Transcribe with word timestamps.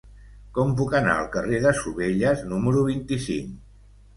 Com 0.57 0.71
puc 0.79 0.95
anar 0.99 1.17
al 1.17 1.27
carrer 1.35 1.59
de 1.65 1.73
Sovelles 1.81 2.43
número 2.55 2.85
vint-i-cinc? 2.91 3.57